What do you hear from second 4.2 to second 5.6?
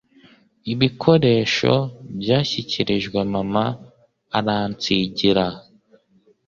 aransigira.